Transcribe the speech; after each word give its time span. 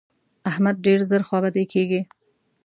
احمد 0.49 0.75
ډېر 0.85 0.99
ژر 1.09 1.21
خوابدی 1.27 1.63
کېږي. 1.73 2.01